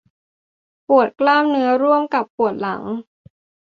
[0.87, 2.83] ปวดกล้ามเนื้อร่วมกับปวดหลัง